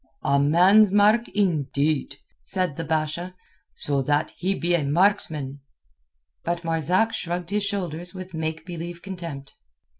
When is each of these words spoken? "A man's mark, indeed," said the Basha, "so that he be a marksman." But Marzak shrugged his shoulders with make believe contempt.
"A 0.23 0.39
man's 0.39 0.91
mark, 0.91 1.29
indeed," 1.29 2.15
said 2.41 2.75
the 2.75 2.83
Basha, 2.83 3.35
"so 3.75 4.01
that 4.01 4.31
he 4.35 4.55
be 4.55 4.73
a 4.73 4.83
marksman." 4.83 5.59
But 6.43 6.63
Marzak 6.63 7.13
shrugged 7.13 7.51
his 7.51 7.65
shoulders 7.65 8.15
with 8.15 8.33
make 8.33 8.65
believe 8.65 9.03
contempt. 9.03 9.53